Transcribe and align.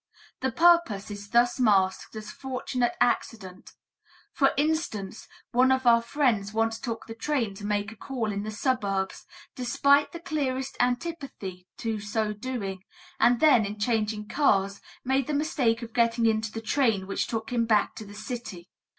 The 0.41 0.51
purpose 0.51 1.11
is 1.11 1.29
thus 1.29 1.59
masked 1.59 2.15
as 2.15 2.31
fortunate 2.31 2.93
accident; 2.99 3.73
for 4.33 4.51
instance, 4.57 5.27
one 5.51 5.71
of 5.71 5.85
our 5.85 6.01
friends 6.01 6.53
once 6.53 6.79
took 6.79 7.05
the 7.05 7.13
train 7.13 7.53
to 7.53 7.67
make 7.67 7.91
a 7.91 7.95
call 7.95 8.31
in 8.31 8.41
the 8.41 8.49
suburbs, 8.49 9.27
despite 9.55 10.11
the 10.11 10.19
clearest 10.19 10.75
antipathy 10.79 11.67
to 11.77 11.99
so 11.99 12.33
doing, 12.33 12.81
and 13.19 13.39
then, 13.41 13.63
in 13.63 13.77
changing 13.77 14.27
cars, 14.27 14.81
made 15.05 15.27
the 15.27 15.35
mistake 15.35 15.83
of 15.83 15.93
getting 15.93 16.25
into 16.25 16.51
the 16.51 16.61
train 16.61 17.05
which 17.05 17.27
took 17.27 17.51
him 17.51 17.67
back 17.67 17.93
to 17.97 18.03
the 18.03 18.15
city. 18.15 18.69